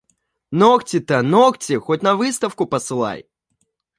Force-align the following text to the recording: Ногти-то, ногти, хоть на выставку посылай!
Ногти-то, 0.51 1.21
ногти, 1.23 1.77
хоть 1.77 2.01
на 2.03 2.15
выставку 2.15 2.65
посылай! 2.65 3.27